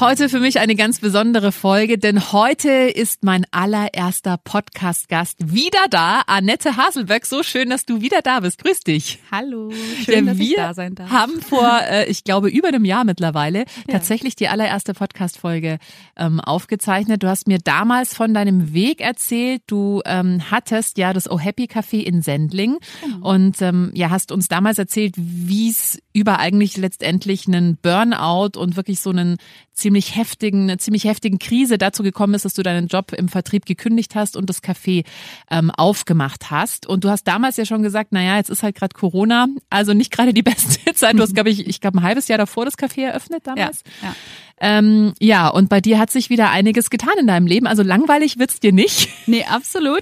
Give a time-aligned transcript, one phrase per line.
[0.00, 6.22] Heute für mich eine ganz besondere Folge, denn heute ist mein allererster Podcast-Gast wieder da,
[6.26, 7.24] Annette Haselböck.
[7.24, 8.62] So schön, dass du wieder da bist.
[8.64, 9.20] Grüß dich.
[9.30, 9.70] Hallo,
[10.04, 11.10] schön, ja, dass ich da sein darf.
[11.10, 13.64] haben vor, äh, ich glaube, über einem Jahr mittlerweile ja.
[13.92, 15.78] tatsächlich die allererste Podcast-Folge
[16.16, 17.22] ähm, aufgezeichnet.
[17.22, 19.62] Du hast mir damals von deinem Weg erzählt.
[19.68, 23.30] Du ähm, hattest ja das Oh Happy Café in Sendling genau.
[23.30, 28.76] und ähm, ja, hast uns damals erzählt, wie es über eigentlich letztendlich einen Burnout und
[28.76, 29.36] wirklich so einen
[29.84, 33.66] ziemlich heftigen, eine ziemlich heftigen Krise dazu gekommen ist, dass du deinen Job im Vertrieb
[33.66, 35.04] gekündigt hast und das Café
[35.50, 36.86] ähm, aufgemacht hast.
[36.86, 40.10] Und du hast damals ja schon gesagt, naja, jetzt ist halt gerade Corona, also nicht
[40.10, 41.18] gerade die beste Zeit.
[41.18, 43.82] Du hast, glaube ich, ich glaube, ein halbes Jahr davor das Café eröffnet damals.
[44.00, 44.14] Ja, ja.
[44.58, 47.66] Ähm, ja, und bei dir hat sich wieder einiges getan in deinem Leben.
[47.66, 49.10] Also langweilig wird's dir nicht.
[49.26, 50.00] Nee, absolut.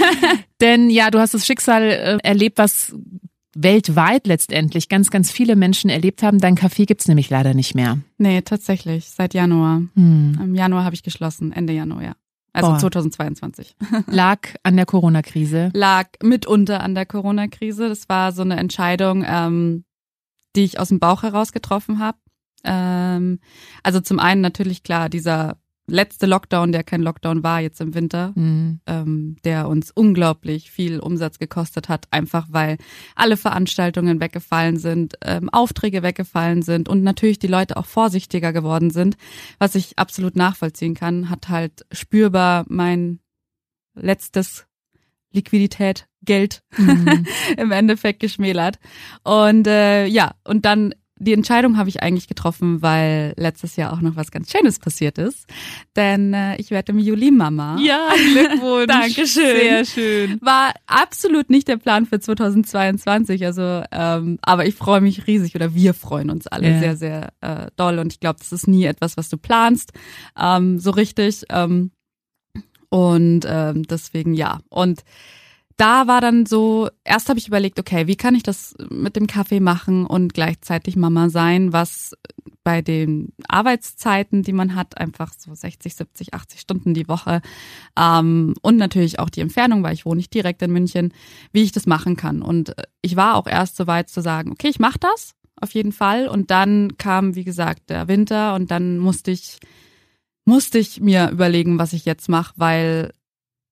[0.60, 2.96] Denn ja, du hast das Schicksal äh, erlebt, was
[3.62, 6.38] weltweit letztendlich ganz, ganz viele Menschen erlebt haben.
[6.38, 7.98] Dein Café gibt's nämlich leider nicht mehr.
[8.18, 9.10] Nee, tatsächlich.
[9.10, 9.82] Seit Januar.
[9.94, 10.38] Hm.
[10.42, 12.12] Im Januar habe ich geschlossen, Ende Januar, ja.
[12.52, 12.78] Also Boah.
[12.78, 13.76] 2022.
[14.06, 15.70] Lag an der Corona-Krise?
[15.72, 17.88] Lag mitunter an der Corona-Krise.
[17.88, 19.84] Das war so eine Entscheidung, ähm,
[20.56, 22.18] die ich aus dem Bauch heraus getroffen habe.
[22.64, 23.38] Ähm,
[23.82, 25.59] also zum einen natürlich klar dieser
[25.90, 28.80] letzte Lockdown, der kein Lockdown war jetzt im Winter, mhm.
[28.86, 32.78] ähm, der uns unglaublich viel Umsatz gekostet hat, einfach weil
[33.14, 38.90] alle Veranstaltungen weggefallen sind, ähm, Aufträge weggefallen sind und natürlich die Leute auch vorsichtiger geworden
[38.90, 39.16] sind,
[39.58, 43.20] was ich absolut nachvollziehen kann, hat halt spürbar mein
[43.94, 44.66] letztes
[45.32, 47.26] Liquidität, Geld mhm.
[47.56, 48.78] im Endeffekt geschmälert.
[49.24, 54.00] Und äh, ja, und dann die Entscheidung habe ich eigentlich getroffen, weil letztes Jahr auch
[54.00, 55.46] noch was ganz Schönes passiert ist.
[55.94, 57.78] Denn äh, ich werde im Juli Mama.
[57.78, 58.86] Ja, Glückwunsch.
[58.86, 59.56] Dankeschön.
[59.56, 60.38] Sehr schön.
[60.40, 63.44] War absolut nicht der Plan für 2022.
[63.44, 66.78] Also, ähm, aber ich freue mich riesig oder wir freuen uns alle ja.
[66.78, 67.98] sehr, sehr äh, doll.
[67.98, 69.92] Und ich glaube, das ist nie etwas, was du planst,
[70.40, 71.44] ähm, so richtig.
[71.50, 71.90] Ähm,
[72.88, 74.60] und ähm, deswegen ja.
[74.70, 75.04] Und
[75.76, 79.26] da war dann so, erst habe ich überlegt, okay, wie kann ich das mit dem
[79.26, 82.12] Kaffee machen und gleichzeitig Mama sein, was
[82.62, 87.40] bei den Arbeitszeiten, die man hat, einfach so 60, 70, 80 Stunden die Woche
[87.98, 91.14] ähm, und natürlich auch die Entfernung, weil ich wohne nicht direkt in München,
[91.52, 92.42] wie ich das machen kann.
[92.42, 95.92] Und ich war auch erst so weit zu sagen, okay, ich mache das auf jeden
[95.92, 96.28] Fall.
[96.28, 99.58] Und dann kam, wie gesagt, der Winter und dann musste ich
[100.44, 103.12] musste ich mir überlegen, was ich jetzt mache, weil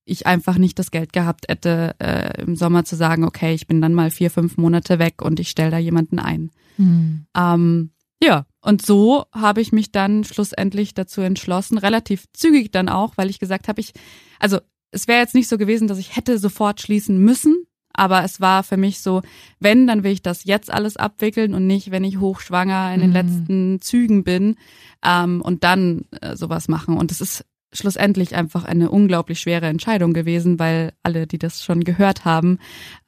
[0.08, 3.80] ich einfach nicht das Geld gehabt hätte, äh, im Sommer zu sagen, okay, ich bin
[3.80, 6.50] dann mal vier, fünf Monate weg und ich stelle da jemanden ein.
[6.76, 7.26] Mhm.
[7.36, 7.90] Ähm,
[8.22, 13.30] ja, und so habe ich mich dann schlussendlich dazu entschlossen, relativ zügig dann auch, weil
[13.30, 13.92] ich gesagt habe, ich,
[14.40, 14.58] also
[14.90, 18.62] es wäre jetzt nicht so gewesen, dass ich hätte sofort schließen müssen, aber es war
[18.62, 19.22] für mich so,
[19.58, 23.10] wenn, dann will ich das jetzt alles abwickeln und nicht, wenn ich hochschwanger in den
[23.10, 23.14] mhm.
[23.14, 24.56] letzten Zügen bin
[25.04, 26.96] ähm, und dann äh, sowas machen.
[26.96, 31.84] Und es ist schlussendlich einfach eine unglaublich schwere Entscheidung gewesen, weil alle, die das schon
[31.84, 32.58] gehört haben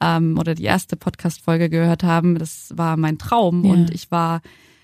[0.01, 3.71] ähm, oder die erste Podcast-Folge gehört haben, das war mein Traum ja.
[3.71, 4.41] und ich war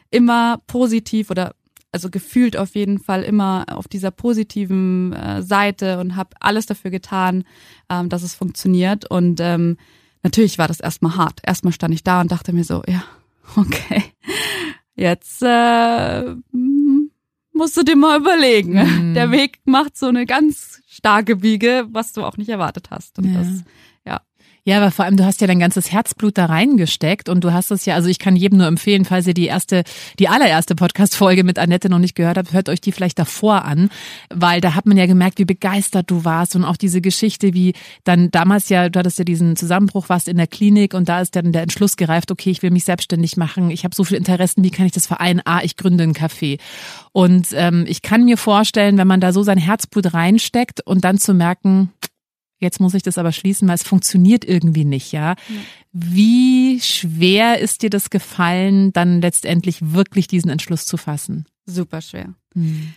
[0.10, 1.54] immer positiv oder
[1.92, 6.92] also gefühlt auf jeden Fall immer auf dieser positiven äh, Seite und habe alles dafür
[6.92, 7.44] getan,
[7.90, 9.78] ähm, dass es funktioniert und ähm,
[10.24, 11.40] natürlich war das erstmal hart.
[11.44, 13.04] Erstmal stand ich da und dachte mir so, ja,
[13.56, 14.04] okay,
[14.96, 16.36] jetzt äh,
[17.57, 18.74] musst du dir mal überlegen.
[18.74, 19.13] Mhm.
[19.13, 23.18] Der Weg macht so eine ganz starke Biege, was du auch nicht erwartet hast.
[23.18, 23.39] Und ja.
[23.39, 23.63] das,
[24.68, 24.78] ja.
[24.78, 27.86] Aber vor allem, du hast ja dein ganzes Herzblut da reingesteckt und du hast es
[27.86, 29.84] ja, also ich kann jedem nur empfehlen, falls ihr die erste,
[30.19, 33.90] die allererste Podcast-Folge mit Annette noch nicht gehört habt, hört euch die vielleicht davor an,
[34.30, 37.74] weil da hat man ja gemerkt, wie begeistert du warst und auch diese Geschichte, wie
[38.04, 41.36] dann damals ja, du hattest ja diesen Zusammenbruch, warst in der Klinik und da ist
[41.36, 44.63] dann der Entschluss gereift, okay, ich will mich selbstständig machen, ich habe so viele Interessen,
[44.63, 45.42] wie kann ich das vereinen?
[45.46, 46.60] Ah, ich gründe ein Café.
[47.13, 51.18] Und ähm, ich kann mir vorstellen, wenn man da so sein Herzblut reinsteckt und dann
[51.18, 51.92] zu merken,
[52.59, 55.36] Jetzt muss ich das aber schließen, weil es funktioniert irgendwie nicht, ja.
[55.92, 61.45] Wie schwer ist dir das gefallen, dann letztendlich wirklich diesen Entschluss zu fassen?
[61.65, 62.33] Super schwer.
[62.54, 62.94] Mhm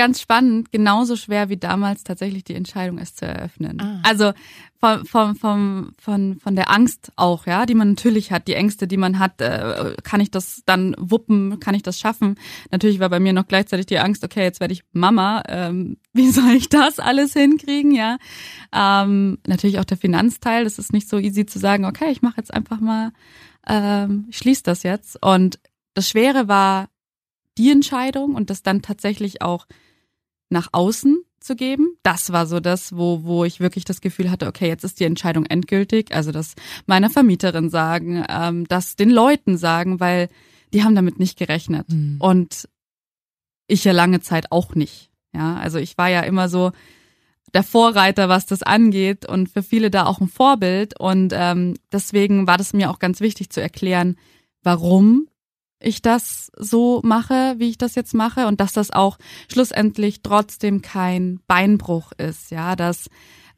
[0.00, 3.78] ganz spannend, genauso schwer wie damals tatsächlich die Entscheidung, es zu eröffnen.
[3.82, 4.00] Ah.
[4.02, 4.32] Also
[4.78, 8.88] vom, vom, vom, von, von der Angst auch, ja, die man natürlich hat, die Ängste,
[8.88, 12.36] die man hat, äh, kann ich das dann wuppen, kann ich das schaffen?
[12.70, 16.30] Natürlich war bei mir noch gleichzeitig die Angst, okay, jetzt werde ich Mama, ähm, wie
[16.30, 18.16] soll ich das alles hinkriegen, ja?
[18.72, 22.38] Ähm, natürlich auch der Finanzteil, das ist nicht so easy zu sagen, okay, ich mache
[22.38, 23.12] jetzt einfach mal,
[23.68, 25.22] ähm, ich schließe das jetzt.
[25.22, 25.58] Und
[25.92, 26.88] das Schwere war
[27.58, 29.66] die Entscheidung und das dann tatsächlich auch
[30.50, 31.96] nach außen zu geben.
[32.02, 35.04] Das war so das, wo, wo ich wirklich das Gefühl hatte, okay, jetzt ist die
[35.04, 36.14] Entscheidung endgültig.
[36.14, 36.54] Also das
[36.86, 40.28] meiner Vermieterin sagen, ähm, das den Leuten sagen, weil
[40.72, 41.88] die haben damit nicht gerechnet.
[41.88, 42.16] Mhm.
[42.20, 42.68] Und
[43.66, 45.10] ich ja lange Zeit auch nicht.
[45.32, 46.72] Ja, also ich war ja immer so
[47.54, 50.98] der Vorreiter, was das angeht und für viele da auch ein Vorbild.
[50.98, 54.16] Und ähm, deswegen war das mir auch ganz wichtig zu erklären,
[54.62, 55.26] warum
[55.80, 59.18] ich das so mache, wie ich das jetzt mache und dass das auch
[59.50, 63.08] schlussendlich trotzdem kein Beinbruch ist, ja, dass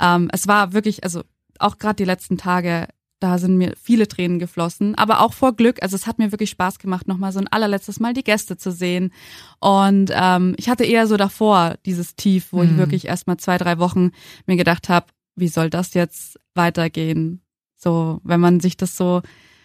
[0.00, 1.22] ähm, es war wirklich, also
[1.58, 2.88] auch gerade die letzten Tage,
[3.20, 6.50] da sind mir viele Tränen geflossen, aber auch vor Glück, also es hat mir wirklich
[6.50, 9.12] Spaß gemacht, nochmal so ein allerletztes Mal die Gäste zu sehen
[9.60, 12.70] und ähm, ich hatte eher so davor dieses Tief, wo mhm.
[12.70, 14.12] ich wirklich erstmal zwei, drei Wochen
[14.46, 17.42] mir gedacht habe, wie soll das jetzt weitergehen?
[17.76, 19.22] So, wenn man sich das so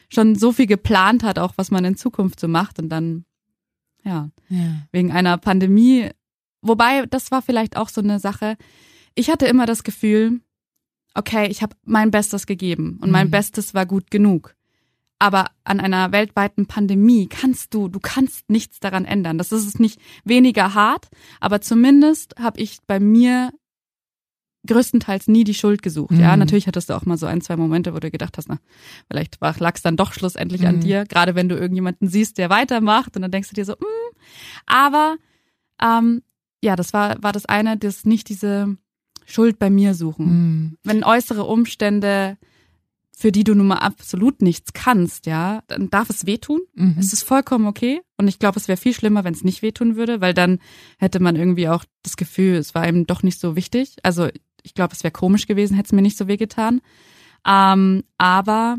[0.10, 3.26] schon so viel geplant hat, auch was man in Zukunft so macht und dann,
[4.04, 4.88] ja, ja.
[4.92, 6.10] wegen einer Pandemie.
[6.62, 8.58] Wobei, das war vielleicht auch so eine Sache.
[9.16, 10.42] Ich hatte immer das Gefühl,
[11.14, 13.32] okay, ich habe mein Bestes gegeben und mein mhm.
[13.32, 14.56] Bestes war gut genug.
[15.20, 19.40] Aber an einer weltweiten Pandemie kannst du, du kannst nichts daran ändern.
[19.40, 21.08] Das ist nicht weniger hart,
[21.40, 23.52] aber zumindest habe ich bei mir
[24.68, 26.12] größtenteils nie die Schuld gesucht.
[26.12, 26.20] Mhm.
[26.20, 28.60] Ja, natürlich hattest du auch mal so ein, zwei Momente, wo du gedacht hast, na,
[29.08, 30.68] vielleicht lag es dann doch schlussendlich mhm.
[30.68, 33.74] an dir, gerade wenn du irgendjemanden siehst, der weitermacht und dann denkst du dir so,
[33.74, 34.18] mm.
[34.66, 35.18] aber
[35.82, 36.22] ähm,
[36.62, 38.78] ja, das war, war das eine, das nicht diese
[39.26, 40.26] Schuld bei mir suchen.
[40.26, 40.78] Mhm.
[40.84, 42.38] Wenn äußere Umstände,
[43.12, 46.62] für die du nun mal absolut nichts kannst, ja, dann darf es wehtun.
[46.76, 46.96] Mhm.
[47.00, 48.02] Es ist vollkommen okay.
[48.18, 50.60] Und ich glaube, es wäre viel schlimmer, wenn es nicht wehtun würde, weil dann
[50.98, 53.98] hätte man irgendwie auch das Gefühl, es war eben doch nicht so wichtig.
[54.04, 54.30] Also
[54.64, 56.82] ich glaube, es wäre komisch gewesen, hätte es mir nicht so wehgetan.
[57.46, 58.78] Ähm, aber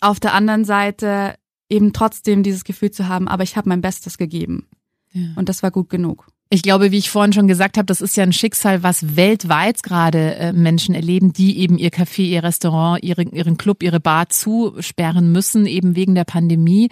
[0.00, 1.36] auf der anderen Seite
[1.68, 4.68] eben trotzdem dieses Gefühl zu haben, aber ich habe mein Bestes gegeben.
[5.12, 5.28] Ja.
[5.36, 6.28] Und das war gut genug.
[6.48, 9.82] Ich glaube, wie ich vorhin schon gesagt habe, das ist ja ein Schicksal, was weltweit
[9.82, 14.28] gerade äh, Menschen erleben, die eben ihr Café, ihr Restaurant, ihre, ihren Club, ihre Bar
[14.28, 16.88] zusperren müssen, eben wegen der Pandemie.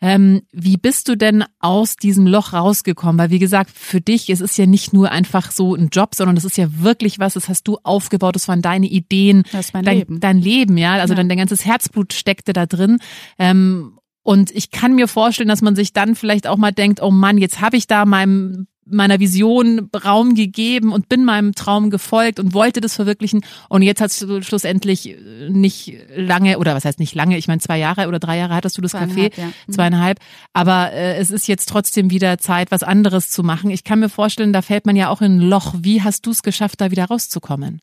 [0.00, 3.18] Ähm, wie bist du denn aus diesem Loch rausgekommen?
[3.18, 6.34] Weil wie gesagt, für dich, es ist ja nicht nur einfach so ein Job, sondern
[6.34, 9.74] das ist ja wirklich was, das hast du aufgebaut, das waren deine Ideen, das ist
[9.74, 10.20] mein dein, Leben.
[10.20, 11.16] dein Leben, ja, also ja.
[11.16, 12.98] Dein, dein ganzes Herzblut steckte da drin.
[13.38, 17.10] Ähm, und ich kann mir vorstellen, dass man sich dann vielleicht auch mal denkt, oh
[17.10, 22.38] Mann, jetzt habe ich da meinem meiner Vision Raum gegeben und bin meinem Traum gefolgt
[22.38, 23.44] und wollte das verwirklichen.
[23.68, 27.60] Und jetzt hast du schlussendlich äh, nicht lange, oder was heißt nicht lange, ich meine
[27.60, 29.46] zwei Jahre oder drei Jahre hattest du das Café, ja.
[29.66, 29.72] Mhm.
[29.72, 30.20] zweieinhalb.
[30.52, 33.70] Aber äh, es ist jetzt trotzdem wieder Zeit, was anderes zu machen.
[33.70, 35.74] Ich kann mir vorstellen, da fällt man ja auch in ein Loch.
[35.78, 37.80] Wie hast du es geschafft, da wieder rauszukommen?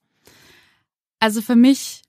[1.19, 2.01] Also für mich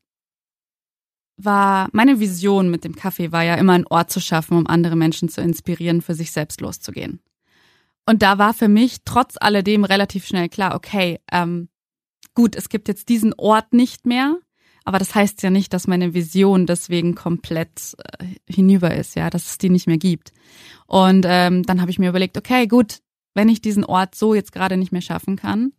[1.37, 4.97] war meine Vision mit dem Kaffee war ja immer einen Ort zu schaffen, um andere
[4.97, 7.21] Menschen zu inspirieren, für sich selbst loszugehen.
[8.07, 11.69] Und da war für mich trotz alledem relativ schnell klar, okay, ähm,
[12.35, 14.39] gut, es gibt jetzt diesen Ort nicht mehr,
[14.85, 19.47] aber das heißt ja nicht, dass meine Vision deswegen komplett äh, hinüber ist, ja, dass
[19.47, 20.33] es die nicht mehr gibt.
[20.87, 23.01] Und ähm, dann habe ich mir überlegt, okay, gut,
[23.35, 25.73] wenn ich diesen Ort so jetzt gerade nicht mehr schaffen kann,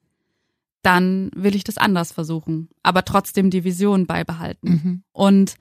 [0.81, 4.69] dann will ich das anders versuchen, aber trotzdem die Vision beibehalten.
[4.69, 5.03] Mhm.
[5.11, 5.55] Und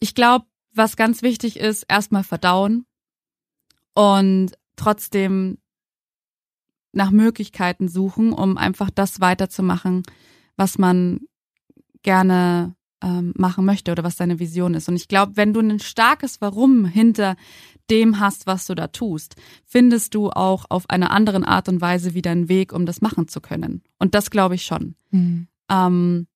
[0.00, 2.86] ich glaube, was ganz wichtig ist, erstmal verdauen
[3.94, 5.58] und trotzdem
[6.92, 10.02] nach Möglichkeiten suchen, um einfach das weiterzumachen,
[10.56, 11.20] was man
[12.02, 14.88] gerne ähm, machen möchte oder was deine Vision ist.
[14.88, 17.36] Und ich glaube, wenn du ein starkes Warum hinter
[17.90, 22.14] dem hast, was du da tust, findest du auch auf einer anderen Art und Weise
[22.14, 23.82] wieder einen Weg, um das machen zu können.
[23.98, 24.94] Und das glaube ich schon.
[25.10, 25.48] Mhm.
[25.68, 26.26] Ähm,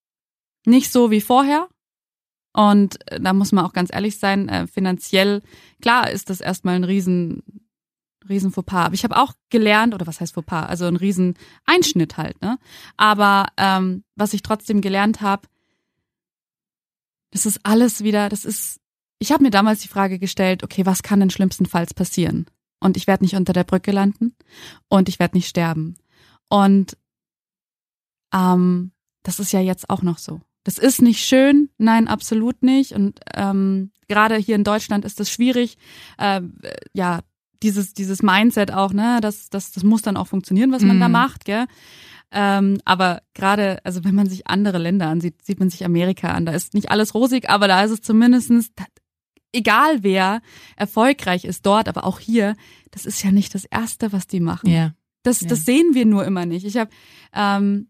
[0.65, 1.69] nicht so wie vorher,
[2.57, 5.43] Und äh, da muss man auch ganz ehrlich sein, äh, finanziell,
[5.83, 7.43] klar ist das erstmal ein riesen,
[8.29, 8.87] riesen Fauxpas.
[8.87, 10.67] Aber ich habe auch gelernt, oder was heißt Fauxpas?
[10.67, 12.59] Also ein riesen Einschnitt halt, ne?
[12.97, 15.49] Aber ähm, was ich trotzdem gelernt habe,
[17.31, 18.81] das ist alles wieder, das ist,
[19.19, 22.47] ich habe mir damals die Frage gestellt, okay, was kann denn schlimmstenfalls passieren?
[22.81, 24.35] Und ich werde nicht unter der Brücke landen
[24.89, 25.97] und ich werde nicht sterben.
[26.49, 26.97] Und
[28.33, 28.93] ähm,
[29.23, 30.41] das ist ja jetzt auch noch so.
[30.65, 32.93] Das ist nicht schön, nein, absolut nicht.
[32.93, 35.79] Und ähm, gerade hier in Deutschland ist das schwierig,
[36.19, 36.43] äh,
[36.93, 37.21] ja,
[37.63, 41.01] dieses, dieses Mindset auch, ne, das, das, das muss dann auch funktionieren, was man mm.
[41.01, 41.13] da mhm.
[41.13, 41.67] macht, gell?
[42.33, 46.45] Ähm, aber gerade, also wenn man sich andere Länder ansieht, sieht man sich Amerika an.
[46.45, 48.73] Da ist nicht alles rosig, aber da ist es zumindestens
[49.53, 50.43] egal wer
[50.77, 52.57] erfolgreich ist dort, aber auch hier,
[52.91, 54.71] das ist ja nicht das Erste, was die machen.
[54.71, 54.93] Ja.
[55.23, 55.49] Das, ja.
[55.49, 56.67] das sehen wir nur immer nicht.
[56.67, 56.91] Ich habe
[57.33, 57.89] ähm,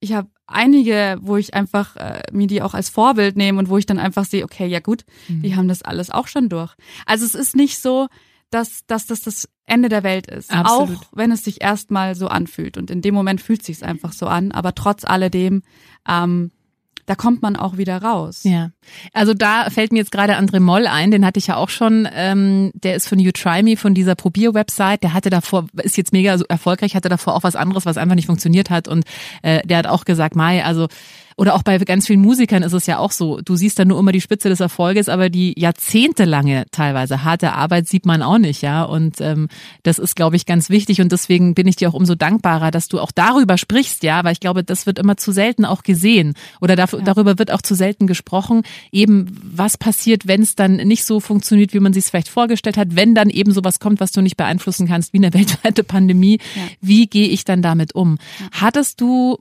[0.00, 3.78] ich habe einige, wo ich einfach äh, mir die auch als Vorbild nehme und wo
[3.78, 5.42] ich dann einfach sehe, okay, ja gut, mhm.
[5.42, 6.74] die haben das alles auch schon durch.
[7.06, 8.08] Also es ist nicht so,
[8.54, 10.52] dass, dass das das Ende der Welt ist.
[10.52, 10.98] Absolut.
[10.98, 12.76] Auch wenn es sich erstmal so anfühlt.
[12.76, 14.52] Und in dem Moment fühlt es sich einfach so an.
[14.52, 15.62] Aber trotz alledem
[16.08, 16.50] ähm,
[17.06, 18.40] da kommt man auch wieder raus.
[18.44, 18.70] Ja,
[19.12, 22.08] also da fällt mir jetzt gerade André Moll ein, den hatte ich ja auch schon,
[22.14, 26.12] ähm, der ist von You Try Me, von dieser Probier-Website, der hatte davor, ist jetzt
[26.12, 29.04] mega erfolgreich, hatte davor auch was anderes, was einfach nicht funktioniert hat und
[29.42, 30.88] äh, der hat auch gesagt, Mai, also
[31.36, 33.40] oder auch bei ganz vielen Musikern ist es ja auch so.
[33.40, 37.88] Du siehst dann nur immer die Spitze des Erfolges, aber die jahrzehntelange teilweise harte Arbeit
[37.88, 38.84] sieht man auch nicht, ja.
[38.84, 39.48] Und ähm,
[39.82, 41.00] das ist, glaube ich, ganz wichtig.
[41.00, 44.32] Und deswegen bin ich dir auch umso dankbarer, dass du auch darüber sprichst, ja, weil
[44.32, 46.34] ich glaube, das wird immer zu selten auch gesehen.
[46.60, 47.04] Oder dafür, ja.
[47.04, 48.62] darüber wird auch zu selten gesprochen.
[48.92, 52.76] Eben, was passiert, wenn es dann nicht so funktioniert, wie man sich es vielleicht vorgestellt
[52.76, 56.38] hat, wenn dann eben sowas kommt, was du nicht beeinflussen kannst, wie eine weltweite Pandemie.
[56.54, 56.62] Ja.
[56.80, 58.18] Wie gehe ich dann damit um?
[58.52, 59.38] Hattest du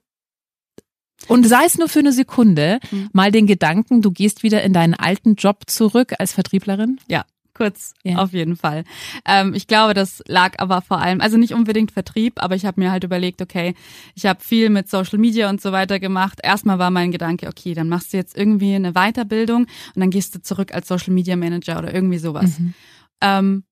[1.27, 3.09] und sei es nur für eine Sekunde, mhm.
[3.13, 6.99] mal den Gedanken, du gehst wieder in deinen alten Job zurück als Vertrieblerin?
[7.07, 8.17] Ja, kurz ja.
[8.17, 8.83] auf jeden Fall.
[9.25, 12.81] Ähm, ich glaube, das lag aber vor allem, also nicht unbedingt Vertrieb, aber ich habe
[12.81, 13.75] mir halt überlegt, okay,
[14.15, 16.39] ich habe viel mit Social Media und so weiter gemacht.
[16.43, 20.35] Erstmal war mein Gedanke, okay, dann machst du jetzt irgendwie eine Weiterbildung und dann gehst
[20.35, 22.59] du zurück als Social Media Manager oder irgendwie sowas.
[22.59, 22.73] Mhm.
[23.21, 23.63] Ähm,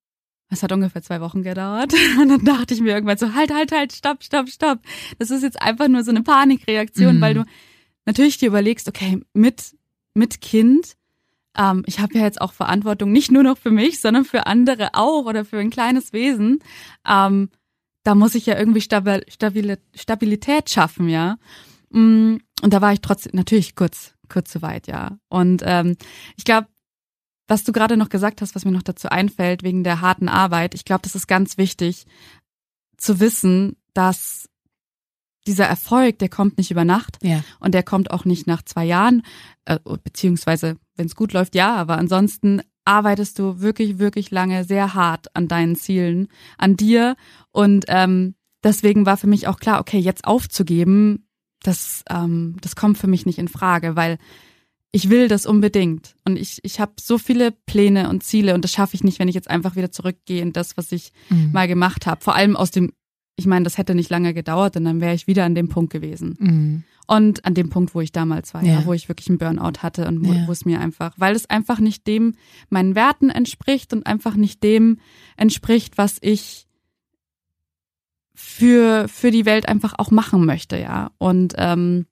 [0.52, 1.94] es hat ungefähr zwei Wochen gedauert.
[2.22, 4.80] Und dann dachte ich mir irgendwann so, halt, halt, halt, stopp, stopp, stopp.
[5.18, 7.22] Das ist jetzt einfach nur so eine Panikreaktion, mhm.
[7.22, 7.46] weil du
[8.06, 9.76] natürlich dir überlegst, okay, mit,
[10.14, 10.98] mit Kind,
[11.58, 14.90] ähm, ich habe ja jetzt auch Verantwortung, nicht nur noch für mich, sondern für andere
[14.94, 16.60] auch oder für ein kleines Wesen.
[17.08, 17.50] Ähm,
[18.04, 21.38] da muss ich ja irgendwie Stabil, Stabil, Stabilität schaffen, ja.
[21.92, 25.18] Mm, und da war ich trotzdem natürlich kurz, kurz zu weit, ja.
[25.30, 25.96] Und ähm,
[26.36, 26.68] ich glaube,
[27.52, 30.74] was du gerade noch gesagt hast, was mir noch dazu einfällt, wegen der harten Arbeit,
[30.74, 32.06] ich glaube, das ist ganz wichtig
[32.96, 34.48] zu wissen, dass
[35.46, 37.44] dieser Erfolg, der kommt nicht über Nacht ja.
[37.60, 39.24] und der kommt auch nicht nach zwei Jahren,
[39.66, 44.94] äh, beziehungsweise wenn es gut läuft, ja, aber ansonsten arbeitest du wirklich, wirklich lange sehr
[44.94, 47.18] hart an deinen Zielen, an dir
[47.52, 51.28] und ähm, deswegen war für mich auch klar, okay, jetzt aufzugeben,
[51.64, 54.20] das, ähm, das kommt für mich nicht in Frage, weil
[54.92, 56.16] ich will das unbedingt.
[56.26, 59.28] Und ich, ich habe so viele Pläne und Ziele und das schaffe ich nicht, wenn
[59.28, 61.52] ich jetzt einfach wieder zurückgehe in das, was ich mhm.
[61.54, 62.22] mal gemacht habe.
[62.22, 62.92] Vor allem aus dem,
[63.38, 65.94] ich meine, das hätte nicht lange gedauert und dann wäre ich wieder an dem Punkt
[65.94, 66.38] gewesen.
[66.40, 66.84] Mhm.
[67.08, 68.80] Und an dem Punkt, wo ich damals war, ja.
[68.80, 70.48] ja wo ich wirklich einen Burnout hatte und wo, ja.
[70.48, 72.36] wo es mir einfach, weil es einfach nicht dem
[72.70, 75.00] meinen Werten entspricht und einfach nicht dem
[75.38, 76.68] entspricht, was ich
[78.34, 81.12] für, für die Welt einfach auch machen möchte, ja.
[81.18, 82.06] Und ähm,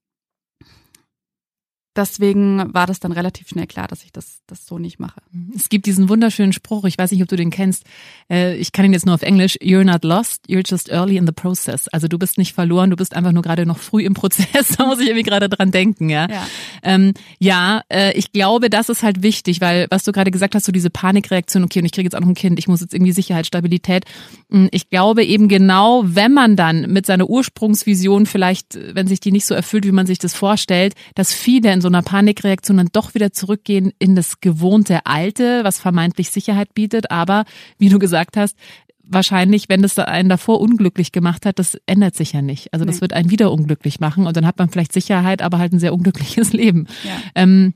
[1.96, 5.22] deswegen war das dann relativ schnell klar, dass ich das, das so nicht mache.
[5.55, 7.84] Es gibt diesen wunderschönen Spruch, ich weiß nicht, ob du den kennst.
[8.29, 9.58] Äh, ich kann ihn jetzt nur auf Englisch.
[9.62, 11.88] You're not lost, you're just early in the process.
[11.88, 14.69] Also du bist nicht verloren, du bist einfach nur gerade noch früh im Prozess.
[14.77, 16.27] da muss ich irgendwie gerade dran denken, ja.
[16.29, 16.48] Ja,
[16.84, 20.65] ähm, ja äh, ich glaube, das ist halt wichtig, weil was du gerade gesagt hast,
[20.65, 22.93] so diese Panikreaktion, okay, und ich kriege jetzt auch noch ein Kind, ich muss jetzt
[22.93, 24.05] irgendwie Sicherheit, Stabilität.
[24.51, 29.31] Hm, ich glaube eben genau, wenn man dann mit seiner Ursprungsvision vielleicht, wenn sich die
[29.31, 32.89] nicht so erfüllt, wie man sich das vorstellt, dass viele in so einer Panikreaktion dann
[32.91, 37.09] doch wieder zurückgehen in das gewohnte Alte, was vermeintlich Sicherheit bietet.
[37.09, 37.45] Aber
[37.77, 38.57] wie du gesagt hast,
[39.01, 42.74] wahrscheinlich, wenn das einen davor unglücklich gemacht hat, das ändert sich ja nicht.
[42.74, 43.01] Also das nee.
[43.01, 45.93] wird einen wieder unglücklich machen und dann hat man vielleicht Sicherheit, aber halt ein sehr
[45.93, 46.88] unglückliches Leben.
[47.03, 47.17] Ja.
[47.36, 47.74] Ähm,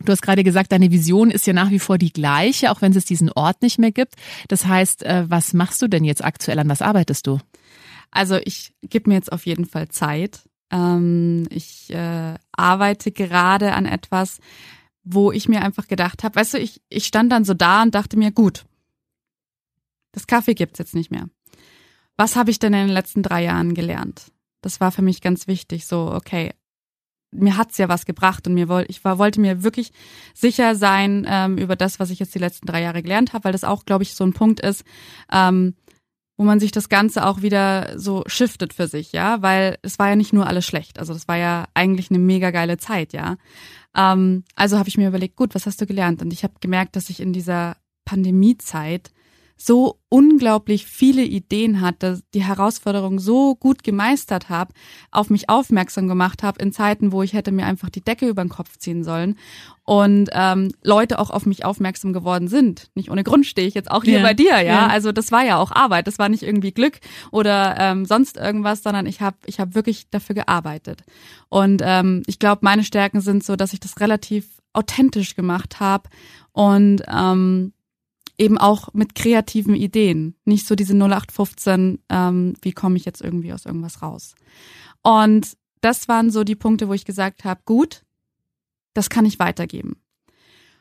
[0.00, 2.94] Du hast gerade gesagt, deine Vision ist ja nach wie vor die gleiche, auch wenn
[2.94, 4.14] es diesen Ort nicht mehr gibt.
[4.46, 6.60] Das heißt, äh, was machst du denn jetzt aktuell?
[6.60, 7.40] An was arbeitest du?
[8.12, 10.47] Also ich gebe mir jetzt auf jeden Fall Zeit.
[10.70, 14.38] Ähm, ich äh, arbeite gerade an etwas,
[15.04, 17.94] wo ich mir einfach gedacht habe, weißt du, ich, ich stand dann so da und
[17.94, 18.64] dachte mir, gut,
[20.12, 21.28] das Kaffee gibt's jetzt nicht mehr.
[22.16, 24.32] Was habe ich denn in den letzten drei Jahren gelernt?
[24.60, 25.86] Das war für mich ganz wichtig.
[25.86, 26.52] So, okay,
[27.30, 29.92] mir hat's ja was gebracht und mir wollte ich war, wollte mir wirklich
[30.34, 33.52] sicher sein ähm, über das, was ich jetzt die letzten drei Jahre gelernt habe, weil
[33.52, 34.84] das auch, glaube ich, so ein Punkt ist,
[35.32, 35.74] ähm,
[36.38, 40.08] wo man sich das Ganze auch wieder so shiftet für sich, ja, weil es war
[40.08, 43.36] ja nicht nur alles schlecht, also das war ja eigentlich eine mega geile Zeit, ja.
[43.94, 46.22] Ähm, also habe ich mir überlegt, gut, was hast du gelernt?
[46.22, 49.10] Und ich habe gemerkt, dass ich in dieser Pandemiezeit
[49.60, 54.72] so unglaublich viele Ideen hatte, die Herausforderung so gut gemeistert habe,
[55.10, 58.42] auf mich aufmerksam gemacht habe in Zeiten, wo ich hätte mir einfach die Decke über
[58.42, 59.36] den Kopf ziehen sollen
[59.84, 62.88] und ähm, Leute auch auf mich aufmerksam geworden sind.
[62.94, 64.22] Nicht ohne Grund stehe ich jetzt auch hier ja.
[64.22, 64.62] bei dir, ja?
[64.62, 64.86] ja.
[64.86, 67.00] Also das war ja auch Arbeit, das war nicht irgendwie Glück
[67.32, 71.02] oder ähm, sonst irgendwas, sondern ich habe ich hab wirklich dafür gearbeitet.
[71.48, 76.08] Und ähm, ich glaube, meine Stärken sind so, dass ich das relativ authentisch gemacht habe
[76.52, 77.72] und ähm,
[78.38, 80.36] eben auch mit kreativen Ideen.
[80.44, 84.34] Nicht so diese 0815, ähm, wie komme ich jetzt irgendwie aus irgendwas raus.
[85.02, 88.04] Und das waren so die Punkte, wo ich gesagt habe, gut,
[88.94, 89.96] das kann ich weitergeben.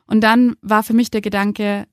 [0.05, 1.87] Und dann war für mich der Gedanke,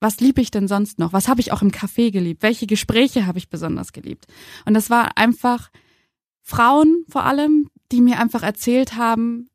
[0.00, 1.12] was liebe ich denn sonst noch?
[1.12, 2.42] Was habe ich auch im Café geliebt?
[2.42, 4.26] Welche Gespräche habe ich besonders geliebt?
[4.64, 5.70] Und das war einfach
[6.42, 9.48] Frauen vor allem, die mir einfach erzählt haben,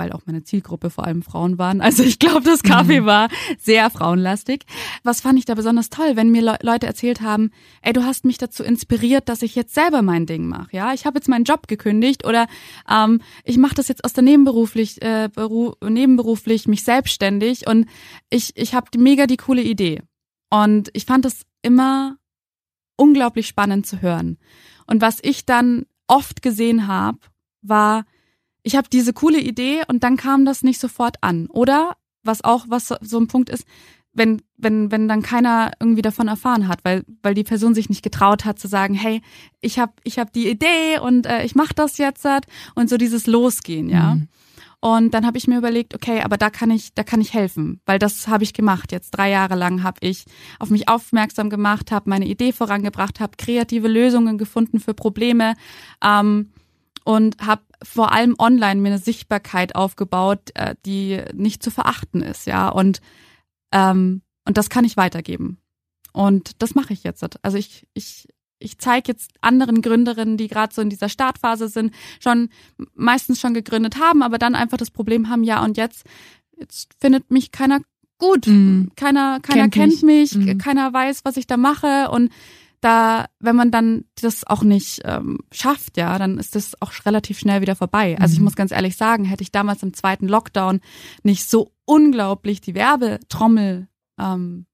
[0.00, 1.82] weil auch meine Zielgruppe vor allem Frauen waren.
[1.90, 3.06] Also ich glaube, das Kaffee mhm.
[3.06, 3.28] war
[3.58, 4.64] sehr frauenlastig.
[5.02, 7.50] Was fand ich da besonders toll, wenn mir Le Leute erzählt haben,
[7.82, 10.68] ey, du hast mich dazu inspiriert, dass ich jetzt selber mein Ding mache.
[10.70, 12.46] Ja, ich habe jetzt meinen Job gekündigt oder
[12.88, 17.86] ähm, ich mache das jetzt aus der nebenberuflich, äh, Beru nebenberuflich mich selbstständig und
[18.30, 20.02] ich ich habe mega die coole Idee.
[20.48, 22.16] Und ich fand das immer
[22.96, 24.38] unglaublich spannend zu hören.
[24.86, 27.18] Und was ich dann oft gesehen habe,
[27.62, 28.04] war
[28.62, 31.46] ich habe diese coole Idee und dann kam das nicht sofort an.
[31.48, 33.64] Oder was auch was so ein Punkt ist,
[34.12, 38.02] wenn wenn wenn dann keiner irgendwie davon erfahren hat, weil weil die Person sich nicht
[38.02, 39.22] getraut hat zu sagen, hey,
[39.60, 42.26] ich habe ich habe die Idee und äh, ich mache das jetzt
[42.74, 44.14] und so dieses Losgehen, ja.
[44.16, 44.28] Mhm.
[44.82, 47.82] Und dann habe ich mir überlegt, okay, aber da kann ich, da kann ich helfen,
[47.84, 48.92] weil das habe ich gemacht.
[48.92, 50.24] Jetzt drei Jahre lang habe ich
[50.58, 55.54] auf mich aufmerksam gemacht, habe meine Idee vorangebracht, habe kreative Lösungen gefunden für Probleme.
[56.02, 56.52] Ähm,
[57.10, 62.46] und habe vor allem online mir eine Sichtbarkeit aufgebaut, äh, die nicht zu verachten ist,
[62.46, 62.68] ja.
[62.68, 63.00] Und
[63.72, 65.58] ähm, und das kann ich weitergeben.
[66.12, 67.24] Und das mache ich jetzt.
[67.44, 68.28] Also ich ich
[68.60, 72.48] ich zeige jetzt anderen Gründerinnen, die gerade so in dieser Startphase sind, schon
[72.94, 76.04] meistens schon gegründet haben, aber dann einfach das Problem haben, ja und jetzt
[76.58, 77.80] jetzt findet mich keiner
[78.18, 78.92] gut, mhm.
[78.94, 80.58] keiner keiner kennt, kennt mich, mich mhm.
[80.58, 82.30] keiner weiß, was ich da mache und
[82.80, 87.38] da, wenn man dann das auch nicht ähm, schafft, ja, dann ist das auch relativ
[87.38, 88.16] schnell wieder vorbei.
[88.18, 88.44] Also ich mhm.
[88.44, 90.80] muss ganz ehrlich sagen, hätte ich damals im zweiten Lockdown
[91.22, 93.88] nicht so unglaublich die Werbetrommel
[94.18, 94.66] ähm,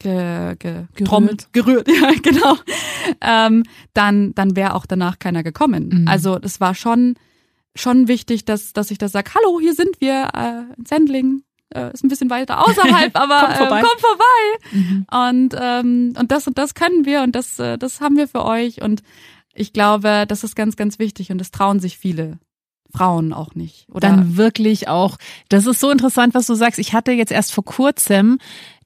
[0.00, 1.52] ge, ge, gerührt.
[1.52, 2.56] gerührt, ja, genau,
[3.20, 3.62] ähm,
[3.94, 5.90] dann, dann wäre auch danach keiner gekommen.
[5.92, 6.08] Mhm.
[6.08, 7.14] Also das war schon
[7.74, 11.42] schon wichtig, dass, dass ich da sage, hallo, hier sind wir äh, in Sendling,
[11.74, 13.78] äh, ist ein bisschen weiter außerhalb, aber kommt vorbei.
[13.78, 14.72] Äh, kommt vorbei.
[14.72, 15.06] Mhm.
[15.10, 18.44] Und, ähm, und das und das können wir und das, äh, das haben wir für
[18.44, 18.82] euch.
[18.82, 19.02] Und
[19.54, 22.38] ich glaube, das ist ganz, ganz wichtig und das trauen sich viele.
[22.94, 23.86] Frauen auch nicht.
[23.88, 25.16] Oder dann wirklich auch.
[25.48, 26.78] Das ist so interessant, was du sagst.
[26.78, 28.38] Ich hatte jetzt erst vor kurzem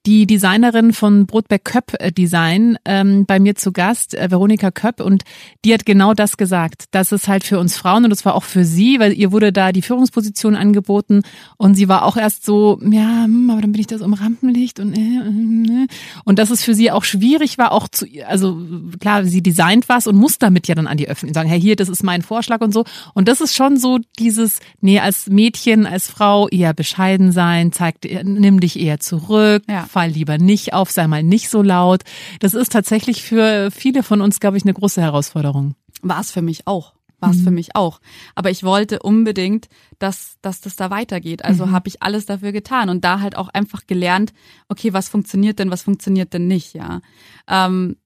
[0.07, 5.01] die Designerin von Brotbeck Köpp äh, Design ähm, bei mir zu Gast, äh, Veronika Köpp,
[5.01, 5.25] und
[5.64, 6.85] die hat genau das gesagt.
[6.92, 9.53] Das ist halt für uns Frauen und das war auch für sie, weil ihr wurde
[9.53, 11.23] da die Führungsposition angeboten
[11.57, 14.79] und sie war auch erst so, ja, hm, aber dann bin ich das um Rampenlicht
[14.79, 15.87] und äh, äh, äh.
[16.25, 18.62] und dass es für sie auch schwierig war, auch zu, also
[19.01, 21.75] klar, sie designt was und muss damit ja dann an die Öffentlichen sagen, hey, hier,
[21.75, 22.85] das ist mein Vorschlag und so.
[23.14, 28.07] Und das ist schon so dieses, nee, als Mädchen, als Frau eher bescheiden sein, zeigt,
[28.23, 29.64] nimm dich eher zurück.
[29.69, 32.03] Ja fall lieber nicht auf, sei mal nicht so laut.
[32.41, 35.75] Das ist tatsächlich für viele von uns, glaube ich, eine große Herausforderung.
[36.03, 36.93] War es für mich auch.
[37.19, 37.45] War es mhm.
[37.45, 38.03] für mich auch.
[38.35, 41.47] Aber ich wollte unbedingt, dass, dass das da weitergeht.
[41.47, 41.73] Also mhm.
[41.73, 44.35] habe ich alles dafür getan und da halt auch einfach gelernt,
[44.69, 47.01] okay, was funktioniert denn, was funktioniert denn nicht, ja.
[47.49, 47.97] Ähm,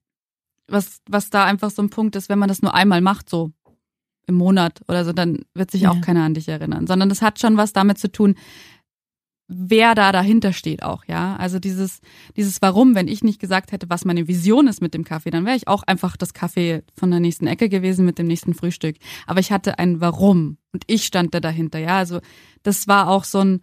[0.69, 3.51] was, was da einfach so ein Punkt ist, wenn man das nur einmal macht, so
[4.27, 5.91] im Monat oder so, dann wird sich ja.
[5.91, 6.87] auch keiner an dich erinnern.
[6.87, 8.35] Sondern das hat schon was damit zu tun,
[9.53, 11.35] wer da dahinter steht auch, ja.
[11.35, 11.99] Also dieses,
[12.37, 15.45] dieses Warum, wenn ich nicht gesagt hätte, was meine Vision ist mit dem Kaffee, dann
[15.45, 18.95] wäre ich auch einfach das Kaffee von der nächsten Ecke gewesen mit dem nächsten Frühstück.
[19.27, 21.97] Aber ich hatte ein Warum und ich stand da dahinter, ja.
[21.97, 22.21] Also
[22.63, 23.61] das war auch so ein,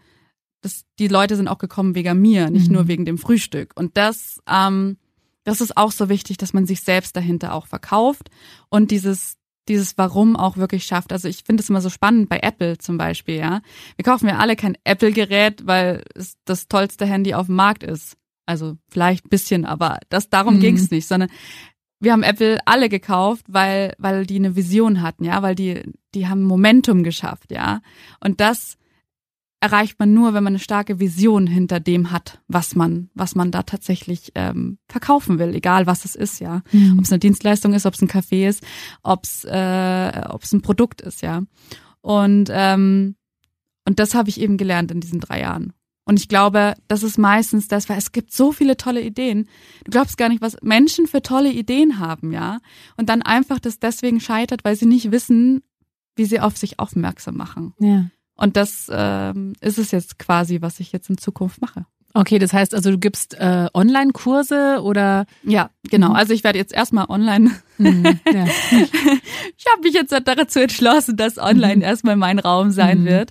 [0.61, 2.75] das, die Leute sind auch gekommen wegen mir, nicht mhm.
[2.75, 3.73] nur wegen dem Frühstück.
[3.75, 4.99] Und das, ähm,
[5.45, 8.29] das ist auch so wichtig, dass man sich selbst dahinter auch verkauft
[8.69, 9.38] und dieses
[9.69, 11.13] dieses Warum auch wirklich schafft.
[11.13, 13.61] Also ich finde es immer so spannend bei Apple zum Beispiel, ja.
[13.97, 18.17] Wir kaufen ja alle kein Apple-Gerät, weil es das tollste Handy auf dem Markt ist.
[18.47, 20.61] Also vielleicht ein bisschen, aber das darum mhm.
[20.61, 21.31] ging es nicht, sondern
[22.01, 25.83] wir haben Apple alle gekauft, weil, weil die eine Vision hatten, ja, weil die,
[26.15, 27.81] die haben Momentum geschafft, ja.
[28.21, 28.79] Und das
[29.61, 33.51] erreicht man nur, wenn man eine starke Vision hinter dem hat, was man, was man
[33.51, 36.63] da tatsächlich ähm, verkaufen will, egal was es ist, ja.
[36.73, 36.99] Mhm.
[36.99, 38.65] Ob es eine Dienstleistung ist, ob es ein Café ist,
[39.03, 41.43] ob es äh, ob es ein Produkt ist, ja.
[42.01, 43.17] Und ähm,
[43.85, 45.73] und das habe ich eben gelernt in diesen drei Jahren.
[46.05, 49.47] Und ich glaube, das ist meistens das, weil es gibt so viele tolle Ideen.
[49.85, 52.61] Du glaubst gar nicht, was Menschen für tolle Ideen haben, ja.
[52.97, 55.63] Und dann einfach das deswegen scheitert, weil sie nicht wissen,
[56.17, 57.75] wie sie auf sich aufmerksam machen.
[57.79, 58.07] Ja.
[58.39, 61.85] Und das ähm, ist es jetzt quasi, was ich jetzt in Zukunft mache.
[62.15, 65.27] Okay, das heißt also, du gibst äh, Online-Kurse oder?
[65.43, 66.13] Ja, genau.
[66.13, 67.51] Also ich werde jetzt erstmal online.
[67.77, 68.45] Mhm, ja.
[68.71, 71.83] ich habe mich jetzt dazu entschlossen, dass online mhm.
[71.83, 73.05] erstmal mein Raum sein mhm.
[73.05, 73.31] wird.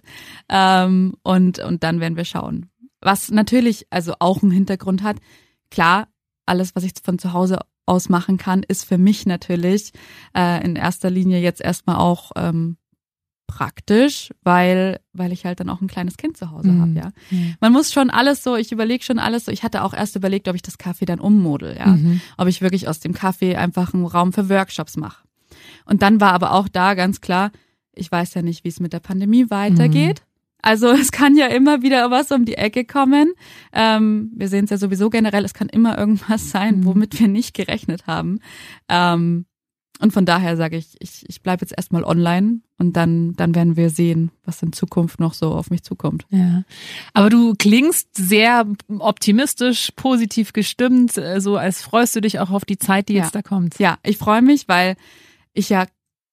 [0.50, 2.70] Ähm, und, und dann werden wir schauen.
[3.02, 5.18] Was natürlich also auch einen Hintergrund hat.
[5.72, 6.08] Klar,
[6.46, 9.92] alles, was ich von zu Hause aus machen kann, ist für mich natürlich
[10.36, 12.78] äh, in erster Linie jetzt erstmal auch ähm,
[13.48, 16.82] praktisch, weil weil ich halt dann auch ein kleines Kind zu Hause mhm.
[16.82, 17.12] habe, ja.
[17.32, 17.56] Mhm.
[17.60, 19.52] Man muss schon alles so, ich überlege schon alles so.
[19.52, 21.88] Ich hatte auch erst überlegt, ob ich das Kaffee dann ummodel, ja.
[21.88, 22.22] Mhm.
[22.38, 25.24] Ob ich wirklich aus dem Kaffee einfach einen Raum für Workshops mache.
[25.86, 27.52] Und dann war aber auch da ganz klar,
[27.94, 30.22] ich weiß ja nicht, wie es mit der Pandemie weitergeht.
[30.22, 30.28] Mhm.
[30.62, 33.34] Also es kann ja immer wieder was um die Ecke kommen.
[33.74, 36.86] Ähm, wir sehen es ja sowieso generell, es kann immer irgendwas sein, mhm.
[36.86, 38.40] womit wir nicht gerechnet haben.
[38.90, 39.46] Ähm,
[40.00, 43.76] und von daher sage ich, ich, ich bleibe jetzt erstmal online und dann, dann werden
[43.76, 46.26] wir sehen, was in Zukunft noch so auf mich zukommt.
[46.30, 46.64] Ja.
[47.14, 48.66] Aber du klingst sehr
[49.00, 53.24] optimistisch, positiv gestimmt, äh, so als freust du dich auch auf die Zeit, die ja.
[53.24, 53.80] jetzt da kommt.
[53.80, 54.96] Ja, ich freue mich, weil
[55.54, 55.86] ich ja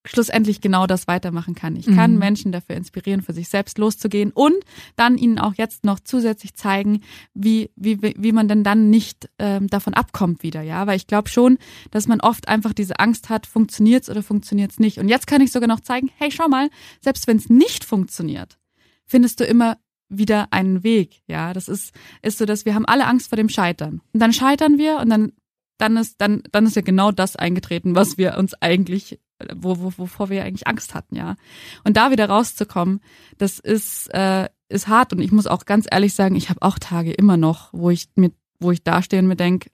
[0.05, 1.75] schlussendlich genau das weitermachen kann.
[1.75, 2.19] Ich kann mhm.
[2.19, 4.55] Menschen dafür inspirieren, für sich selbst loszugehen und
[4.95, 7.01] dann ihnen auch jetzt noch zusätzlich zeigen,
[7.33, 10.87] wie, wie, wie man denn dann nicht ähm, davon abkommt wieder, ja.
[10.87, 11.57] Weil ich glaube schon,
[11.91, 14.99] dass man oft einfach diese Angst hat, funktioniert's oder funktioniert's nicht.
[14.99, 16.69] Und jetzt kann ich sogar noch zeigen, hey, schau mal,
[17.01, 18.57] selbst wenn es nicht funktioniert,
[19.05, 19.77] findest du immer
[20.09, 21.53] wieder einen Weg, ja.
[21.53, 24.01] Das ist, ist so, dass wir haben alle Angst vor dem Scheitern.
[24.13, 25.31] Und dann scheitern wir und dann
[25.77, 29.19] dann ist dann dann ist ja genau das eingetreten, was wir uns eigentlich
[29.53, 31.35] wo, wo, wovor wir eigentlich Angst hatten, ja.
[31.83, 33.01] Und da wieder rauszukommen,
[33.37, 36.79] das ist, äh, ist hart und ich muss auch ganz ehrlich sagen, ich habe auch
[36.79, 39.69] Tage immer noch, wo ich mit, wo ich dastehe und mir denke,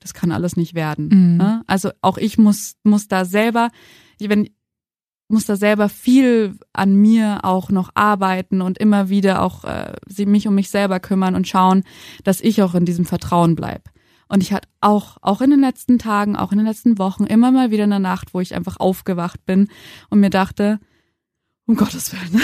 [0.00, 1.08] das kann alles nicht werden.
[1.08, 1.36] Mhm.
[1.38, 1.62] Ne?
[1.66, 3.70] Also auch ich muss, muss da selber,
[4.18, 4.48] ich, wenn,
[5.28, 10.26] muss da selber viel an mir auch noch arbeiten und immer wieder auch äh, sie
[10.26, 11.84] mich um mich selber kümmern und schauen,
[12.22, 13.90] dass ich auch in diesem Vertrauen bleib.
[14.28, 17.50] Und ich hatte auch, auch in den letzten Tagen, auch in den letzten Wochen, immer
[17.50, 19.68] mal wieder eine Nacht, wo ich einfach aufgewacht bin
[20.10, 20.80] und mir dachte,
[21.66, 22.42] um Gottes Willen.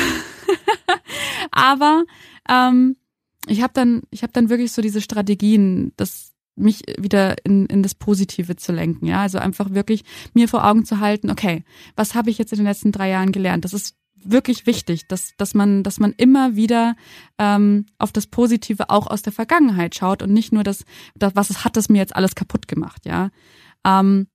[1.51, 2.05] Aber
[2.49, 2.97] ähm,
[3.47, 7.83] ich habe dann, ich habe dann wirklich so diese Strategien, das mich wieder in, in
[7.83, 9.07] das Positive zu lenken.
[9.07, 11.65] Ja, also einfach wirklich mir vor Augen zu halten, okay,
[11.97, 13.65] was habe ich jetzt in den letzten drei Jahren gelernt?
[13.65, 16.95] Das ist wirklich wichtig, dass, dass man, dass man immer wieder
[17.39, 21.65] ähm, auf das Positive auch aus der Vergangenheit schaut und nicht nur das, das was
[21.65, 23.31] hat das mir jetzt alles kaputt gemacht, ja.
[23.85, 24.29] Ähm,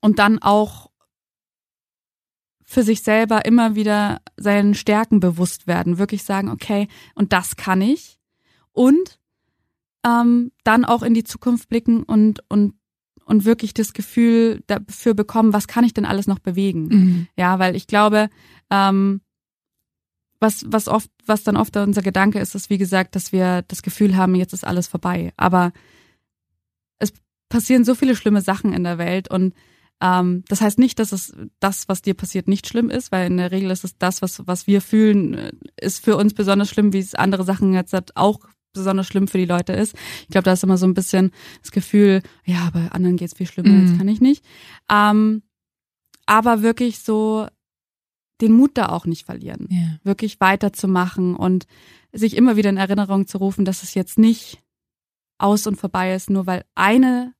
[0.00, 0.90] und dann auch
[2.64, 7.80] für sich selber immer wieder seinen Stärken bewusst werden, wirklich sagen, okay, und das kann
[7.80, 8.20] ich.
[8.72, 9.18] Und
[10.04, 12.74] ähm, dann auch in die Zukunft blicken und, und
[13.28, 16.88] und wirklich das Gefühl dafür bekommen, was kann ich denn alles noch bewegen?
[16.88, 17.28] Mhm.
[17.36, 18.30] Ja, weil ich glaube,
[18.70, 19.20] ähm,
[20.40, 23.82] was, was oft, was dann oft unser Gedanke ist, ist, wie gesagt, dass wir das
[23.82, 25.32] Gefühl haben, jetzt ist alles vorbei.
[25.36, 25.72] Aber
[26.98, 27.12] es
[27.48, 29.54] passieren so viele schlimme Sachen in der Welt und
[30.00, 33.36] ähm, das heißt nicht, dass es das, was dir passiert, nicht schlimm ist, weil in
[33.36, 36.92] der Regel ist es das, was, was wir fühlen, äh, ist für uns besonders schlimm,
[36.92, 38.40] wie es andere Sachen jetzt auch
[38.72, 39.94] besonders schlimm für die Leute ist.
[40.22, 43.46] Ich glaube, da ist immer so ein bisschen das Gefühl, ja, bei anderen geht's viel
[43.46, 43.86] schlimmer, mhm.
[43.86, 44.44] jetzt kann ich nicht.
[44.90, 45.42] Ähm,
[46.26, 47.46] aber wirklich so
[48.40, 49.66] den Mut da auch nicht verlieren.
[49.70, 49.98] Ja.
[50.04, 51.66] Wirklich weiterzumachen und
[52.12, 54.62] sich immer wieder in Erinnerung zu rufen, dass es jetzt nicht
[55.38, 57.34] aus und vorbei ist, nur weil eine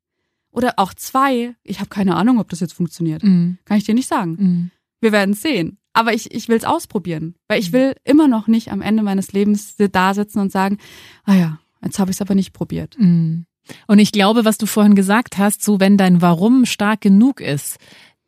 [0.51, 3.23] oder auch zwei, ich habe keine Ahnung, ob das jetzt funktioniert.
[3.23, 3.59] Mhm.
[3.64, 4.37] Kann ich dir nicht sagen.
[4.38, 4.71] Mhm.
[5.01, 5.79] Wir werden sehen.
[5.98, 7.76] Aber ich, ich will es ausprobieren, weil ich mhm.
[7.76, 10.78] will immer noch nicht am Ende meines Lebens da sitzen und sagen,
[11.24, 12.94] ah ja, jetzt habe ich es aber nicht probiert.
[13.00, 13.46] Mhm.
[13.88, 17.78] Und ich glaube, was du vorhin gesagt hast, so wenn dein Warum stark genug ist,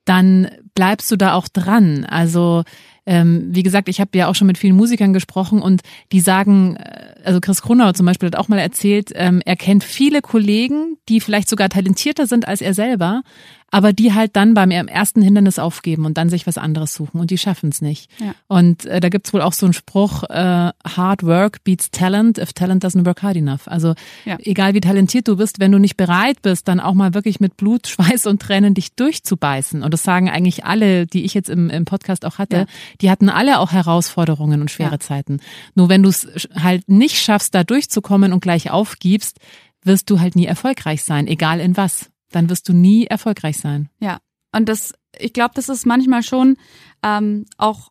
[0.04, 2.04] dann bleibst du da auch dran.
[2.04, 2.64] Also
[3.06, 6.76] ähm, wie gesagt, ich habe ja auch schon mit vielen Musikern gesprochen und die sagen,
[6.76, 10.96] äh, also Chris Kronauer zum Beispiel hat auch mal erzählt, ähm, er kennt viele Kollegen,
[11.08, 13.22] die vielleicht sogar talentierter sind als er selber,
[13.70, 17.30] aber die halt dann beim ersten Hindernis aufgeben und dann sich was anderes suchen und
[17.30, 18.10] die schaffen es nicht.
[18.18, 18.34] Ja.
[18.48, 22.52] Und äh, da gibt's wohl auch so einen Spruch, äh, hard work beats talent if
[22.52, 23.66] talent doesn't work hard enough.
[23.68, 24.36] Also Ja.
[24.40, 27.56] egal wie talentiert du bist, wenn du nicht bereit bist, dann auch mal wirklich mit
[27.56, 29.82] Blut, Schweiß und Tränen dich durchzubeißen.
[29.82, 32.66] Und das sagen eigentlich alle, die ich jetzt im, im Podcast auch hatte, Ja.
[33.00, 34.98] die hatten alle auch Herausforderungen und schwere.
[34.98, 35.40] Zeiten.
[35.74, 39.38] Nur wenn du es halt nicht schaffst, da durchzukommen und gleich aufgibst,
[39.84, 42.09] wirst du halt nie erfolgreich sein, egal in was.
[42.30, 43.88] Dann wirst du nie erfolgreich sein.
[44.00, 44.18] Ja,
[44.54, 46.56] und das, ich glaube, das ist manchmal schon
[47.02, 47.90] ähm, auch,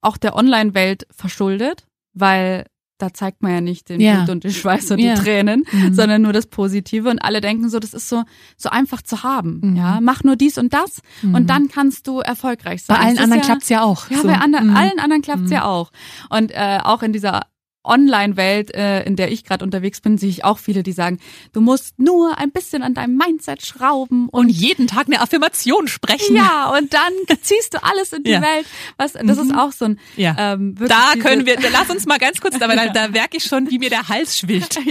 [0.00, 2.66] auch der Online-Welt verschuldet, weil
[2.98, 4.18] da zeigt man ja nicht den Ja.
[4.18, 5.14] Blut und den Schweiß und Ja.
[5.14, 5.92] die Tränen, Mhm.
[5.94, 8.22] sondern nur das Positive und alle denken so, das ist so
[8.56, 9.60] so einfach zu haben.
[9.62, 9.76] Mhm.
[9.76, 12.96] Ja, mach nur dies und das und dann kannst du erfolgreich sein.
[12.96, 14.08] Bei allen anderen ja, klappt's ja auch.
[14.08, 14.28] Ja, So.
[14.28, 14.76] bei ander, Mhm.
[14.76, 15.90] allen anderen klappt's ja auch.
[16.30, 17.42] Und äh, auch in dieser
[17.84, 21.18] Online-Welt, äh, in der ich gerade unterwegs bin, sehe ich auch viele, die sagen,
[21.52, 26.36] du musst nur ein bisschen an deinem Mindset schrauben Und jeden Tag eine Affirmation sprechen.
[26.36, 28.42] ja, und dann ziehst du alles in die Ja.
[28.42, 28.66] Welt.
[28.98, 29.98] Was, das ist auch so ein.
[30.16, 30.34] Ja.
[30.38, 33.70] Ähm, Da können wir, lass uns mal ganz kurz, aber da, da merke ich schon,
[33.70, 34.78] wie mir der Hals schwillt.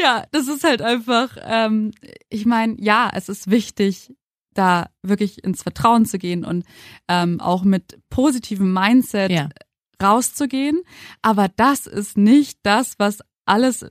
[0.00, 1.36] Ja, das ist halt einfach.
[1.42, 1.92] Ähm,
[2.30, 4.12] ich meine, ja, es ist wichtig,
[4.54, 6.64] da wirklich ins Vertrauen zu gehen und
[7.08, 9.48] ähm, auch mit positivem Mindset Ja.
[10.02, 10.82] Rauszugehen.
[11.22, 13.86] Aber das ist nicht das, was alles,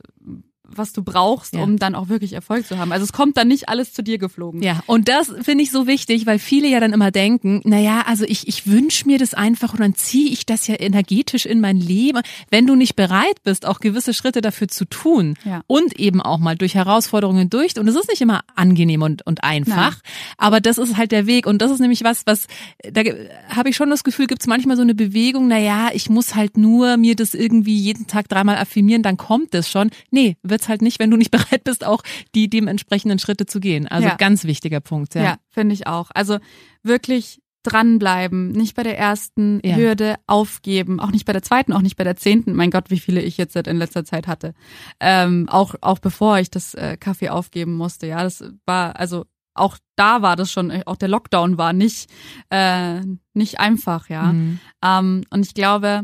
[0.78, 1.62] was du brauchst, Ja.
[1.62, 2.92] um dann auch wirklich Erfolg zu haben.
[2.92, 4.62] Also es kommt dann nicht alles zu dir geflogen.
[4.62, 8.02] Ja, und das finde ich so wichtig, weil viele ja dann immer denken, na ja,
[8.06, 11.60] also ich, ich wünsche mir das einfach und dann ziehe ich das ja energetisch in
[11.60, 12.20] mein Leben.
[12.50, 15.62] Wenn du nicht bereit bist, auch gewisse Schritte dafür zu tun Ja.
[15.66, 19.42] und eben auch mal durch Herausforderungen durch, und es ist nicht immer angenehm und, und
[19.44, 19.98] einfach,
[20.38, 22.46] aber das ist halt der Weg und das ist nämlich was, was,
[22.92, 23.02] da
[23.48, 26.34] habe ich schon das Gefühl, gibt es manchmal so eine Bewegung, na ja, ich muss
[26.34, 29.90] halt nur mir das irgendwie jeden Tag dreimal affirmieren, dann kommt es schon.
[30.10, 32.02] Nee, wird's halt nicht, wenn du nicht bereit bist, auch
[32.34, 33.86] die dementsprechenden Schritte zu gehen.
[33.88, 34.14] Also Ja.
[34.16, 35.22] ganz wichtiger Punkt, ja.
[35.22, 36.10] Ja, finde ich auch.
[36.14, 36.38] Also
[36.82, 39.76] wirklich dranbleiben, nicht bei der ersten Ja.
[39.76, 42.54] Hürde aufgeben, auch nicht bei der zweiten, auch nicht bei der zehnten.
[42.54, 44.52] Mein Gott, wie viele ich jetzt in letzter Zeit hatte.
[45.00, 48.06] Ähm, auch auch bevor ich das äh, Kaffee aufgeben musste.
[48.06, 49.24] Ja, das war also
[49.54, 52.10] auch da war das schon, auch der Lockdown war nicht
[52.50, 53.00] äh,
[53.32, 54.08] nicht einfach.
[54.10, 54.58] Ja, Mhm.
[54.84, 56.02] ähm, und ich glaube,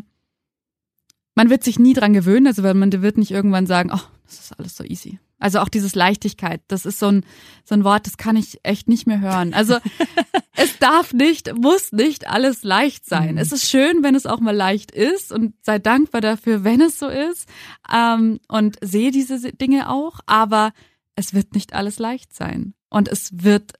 [1.40, 4.40] man wird sich nie dran gewöhnen, also weil man wird nicht irgendwann sagen, oh, das
[4.40, 5.18] ist alles so easy.
[5.38, 7.24] Also auch dieses Leichtigkeit, das ist so ein,
[7.64, 9.54] so ein Wort, das kann ich echt nicht mehr hören.
[9.54, 9.78] Also
[10.54, 13.32] es darf nicht, muss nicht alles leicht sein.
[13.32, 13.38] Mhm.
[13.38, 16.98] Es ist schön, wenn es auch mal leicht ist und sei dankbar dafür, wenn es
[16.98, 17.48] so ist.
[17.90, 20.72] Ähm, und sehe diese Dinge auch, aber
[21.16, 22.74] es wird nicht alles leicht sein.
[22.90, 23.79] Und es wird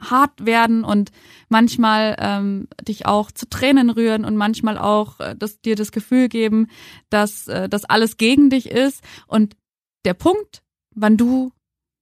[0.00, 1.10] hart werden und
[1.48, 6.28] manchmal ähm, dich auch zu Tränen rühren und manchmal auch äh, das, dir das Gefühl
[6.28, 6.68] geben,
[7.10, 9.02] dass äh, das alles gegen dich ist.
[9.26, 9.56] Und
[10.04, 10.62] der Punkt,
[10.94, 11.52] wann du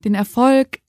[0.05, 0.81] den Erfolg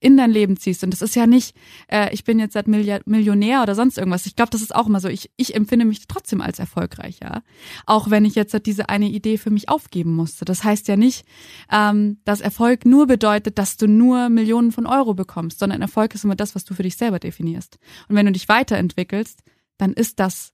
[0.00, 0.82] in dein Leben ziehst.
[0.82, 1.54] Und das ist ja nicht,
[1.88, 4.26] äh, ich bin jetzt seit Millionär oder sonst irgendwas.
[4.26, 5.08] Ich glaube, das ist auch immer so.
[5.08, 7.42] Ich, ich empfinde mich trotzdem als erfolgreich, ja.
[7.86, 10.44] Auch wenn ich jetzt diese eine Idee für mich aufgeben musste.
[10.44, 11.24] Das heißt ja nicht,
[11.70, 16.24] ähm, dass Erfolg nur bedeutet, dass du nur Millionen von Euro bekommst, sondern Erfolg ist
[16.24, 17.78] immer das, was du für dich selber definierst.
[18.08, 19.40] Und wenn du dich weiterentwickelst,
[19.76, 20.52] dann ist das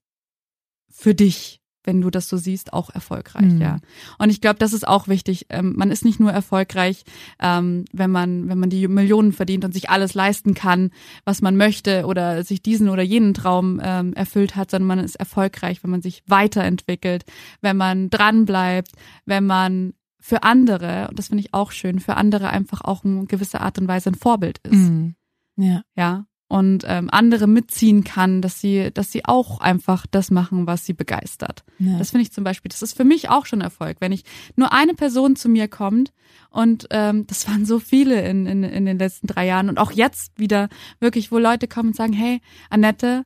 [0.91, 3.61] für dich, wenn du das so siehst, auch erfolgreich, Mhm.
[3.61, 3.79] ja.
[4.19, 5.47] Und ich glaube, das ist auch wichtig.
[5.51, 7.05] Ähm, man ist nicht nur erfolgreich,
[7.41, 10.91] ähm, wenn man, wenn man die Millionen verdient und sich alles leisten kann,
[11.25, 15.17] was man möchte oder sich diesen oder jenen Traum ähm, erfüllt hat, sondern man ist
[15.17, 17.25] erfolgreich, wenn man sich weiterentwickelt,
[17.61, 18.93] wenn man dranbleibt,
[19.25, 23.27] wenn man für andere, und das finde ich auch schön, für andere einfach auch in
[23.29, 25.15] gewisser Art und Weise ein Vorbild ist Mhm.
[25.57, 25.83] Ja.
[25.95, 30.87] ja, und ähm, andere mitziehen kann, dass sie, dass sie auch einfach das machen, was
[30.87, 31.65] sie begeistert.
[31.79, 31.99] ja.
[31.99, 34.73] Das finde ich zum Beispiel, das ist für mich auch schon Erfolg, wenn ich nur
[34.73, 36.13] eine Person zu mir kommt
[36.51, 39.91] und ähm, das waren so viele in, in, in den letzten drei Jahren und auch
[39.91, 40.69] jetzt wieder
[41.01, 43.25] wirklich, wo Leute kommen und sagen, hey, Annette,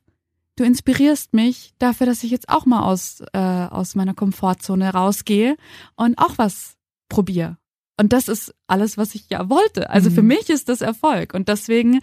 [0.55, 5.57] du inspirierst mich dafür, dass ich jetzt auch mal aus, äh, aus meiner Komfortzone rausgehe
[5.95, 6.75] und auch was
[7.09, 7.57] probiere.
[7.97, 9.89] Und das ist alles, was ich ja wollte.
[9.91, 10.29] Also für Mhm.
[10.29, 11.33] mich ist das Erfolg.
[11.35, 11.99] Und deswegen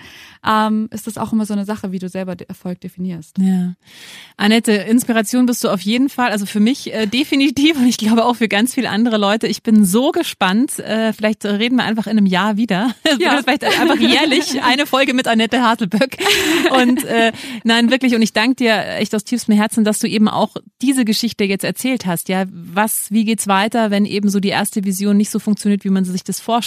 [0.46, 3.36] ähm, ist das auch immer so eine Sache, wie du selber Erfolg definierst.
[3.38, 3.74] Ja.
[4.36, 6.30] Annette, Inspiration bist du auf jeden Fall.
[6.30, 9.48] Also für mich äh, definitiv und ich glaube auch für ganz viele andere Leute.
[9.48, 10.78] Ich bin so gespannt.
[10.78, 12.94] Äh, vielleicht reden wir einfach in einem Jahr wieder.
[13.18, 13.40] Ja.
[13.42, 16.18] vielleicht einfach jährlich eine Folge mit Annette Hartelböck.
[16.80, 17.32] Und äh,
[17.64, 18.14] nein, wirklich.
[18.14, 21.64] Und ich danke dir echt aus tiefstem Herzen, dass du eben auch diese Geschichte jetzt
[21.64, 22.28] erzählt hast.
[22.28, 25.88] Ja, was, wie geht's weiter, wenn eben so die erste Vision nicht so funktioniert, wie
[25.88, 26.57] wie man sich das vorstellt.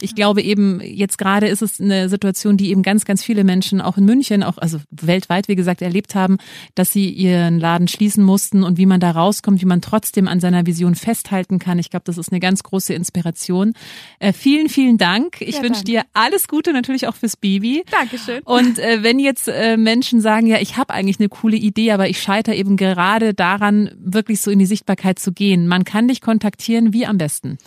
[0.00, 3.80] Ich glaube eben, jetzt gerade ist es eine Situation, die eben ganz, ganz viele Menschen
[3.80, 6.38] auch in München, auch also weltweit, wie gesagt, erlebt haben,
[6.74, 10.40] dass sie ihren Laden schließen mussten und wie man da rauskommt, wie man trotzdem an
[10.40, 11.78] seiner Vision festhalten kann.
[11.78, 13.72] Ich glaube, das ist eine ganz große Inspiration.
[14.18, 15.40] Äh, vielen, vielen Dank.
[15.40, 17.84] Ich ja, wünsche dir alles Gute, natürlich auch fürs Baby.
[17.90, 18.42] Dankeschön.
[18.44, 22.08] Und äh, wenn jetzt äh, Menschen sagen, ja, ich habe eigentlich eine coole Idee, aber
[22.08, 25.68] ich scheitere eben gerade daran, wirklich so in die Sichtbarkeit zu gehen.
[25.68, 27.58] Man kann dich kontaktieren, wie am besten?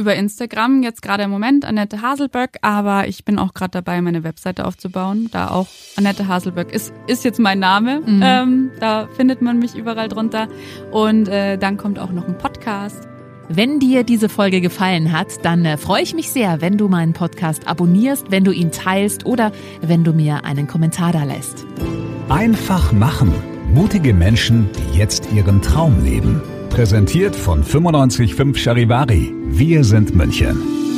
[0.00, 4.24] Über Instagram, jetzt gerade im Moment Annette Haselböck, aber ich bin auch gerade dabei, meine
[4.24, 5.28] Webseite aufzubauen.
[5.30, 8.00] Da auch Annette Haselböck ist, ist jetzt mein Name.
[8.00, 8.22] Mhm.
[8.24, 10.48] Ähm, da findet man mich überall drunter.
[10.90, 13.08] Und äh, dann kommt auch noch ein Podcast.
[13.50, 17.12] Wenn dir diese Folge gefallen hat, dann äh, freue ich mich sehr, wenn du meinen
[17.12, 21.66] Podcast abonnierst, wenn du ihn teilst oder wenn du mir einen Kommentar da lässt.
[22.30, 23.34] Einfach machen.
[23.74, 26.40] Mutige Menschen, die jetzt ihren Traum leben.
[26.70, 29.34] Präsentiert von 955 Charivari.
[29.48, 30.89] Wir sind München.